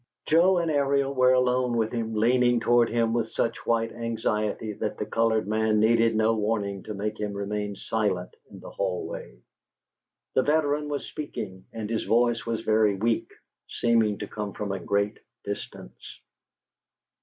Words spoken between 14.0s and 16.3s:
to come from a great distance.